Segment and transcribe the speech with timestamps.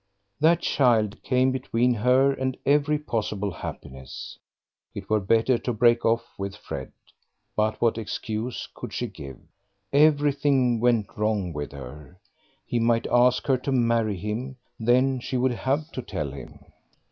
[0.39, 4.39] That child came between her and every possible happiness....
[4.95, 6.91] It were better to break off with Fred.
[7.55, 9.37] But what excuse could she give?
[9.93, 12.19] Everything went wrong with her.
[12.65, 16.57] He might ask her to marry him, then she would have to tell him.